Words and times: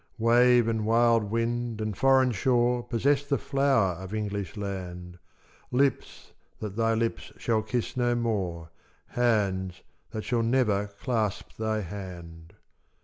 Wave 0.17 0.67
and 0.67 0.83
wild 0.83 1.25
wind 1.25 1.79
and 1.79 1.95
foreign 1.95 2.31
shore 2.31 2.81
Possess 2.81 3.23
the 3.27 3.37
flower 3.37 3.93
of 4.01 4.15
English 4.15 4.57
land— 4.57 5.19
Lips 5.69 6.31
that 6.57 6.75
thy 6.75 6.95
lips 6.95 7.31
shall 7.37 7.61
kiss 7.61 7.95
no 7.95 8.15
more, 8.15 8.71
Hands 9.09 9.79
that 10.09 10.23
shall 10.23 10.41
never 10.41 10.87
clasp 10.87 11.55
thy 11.59 11.81
hand. 11.81 12.55